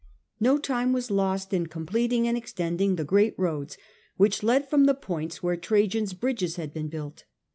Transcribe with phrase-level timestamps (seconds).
[0.39, 3.77] No time was lost in completing and extending the great roads
[4.17, 7.25] which led from the points where Trajan's bridges had been built.